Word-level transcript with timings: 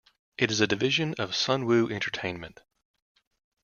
It 0.35 0.49
is 0.49 0.59
a 0.59 0.65
division 0.65 1.13
of 1.19 1.35
Sunwoo 1.35 1.91
Entertainment. 1.93 2.61